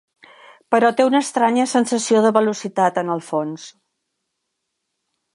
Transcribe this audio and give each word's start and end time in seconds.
Però 0.75 0.87
té 0.99 1.03
una 1.09 1.19
estranya 1.25 1.65
sensació 1.73 2.21
de 2.25 2.31
velocitat 2.37 2.97
en 3.01 3.11
el 3.17 3.21
fons. 3.27 3.67